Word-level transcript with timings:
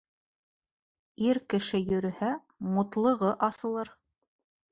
Ир 1.25 1.39
кеше 1.53 1.81
йөрөһә, 1.81 2.31
мутлығы 2.77 3.31
асылыр 3.49 3.93